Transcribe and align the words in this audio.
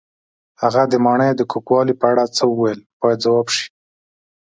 هغه 0.61 0.83
د 0.91 0.93
ماڼۍ 1.05 1.31
د 1.35 1.41
کوږوالي 1.51 1.93
په 2.01 2.05
اړه 2.11 2.23
څه 2.35 2.43
وویل 2.51 2.79
باید 3.01 3.23
ځواب 3.25 3.47
شي. 3.55 3.67